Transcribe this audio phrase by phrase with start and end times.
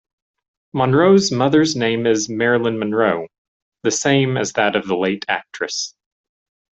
[0.73, 3.27] Monroe's mother's name is Marilyn Monroe,
[3.83, 5.93] the same as that of the late actress.